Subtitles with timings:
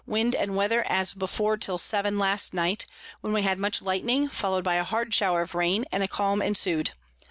[0.07, 2.87] _Wind and Weather as before till seven last night,
[3.19, 6.41] when we had much Lightning follow'd by a hard Shower of Rain, and a Calm
[6.41, 6.93] ensu'd.